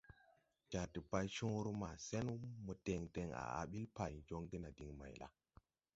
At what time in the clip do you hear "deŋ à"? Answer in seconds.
3.15-3.43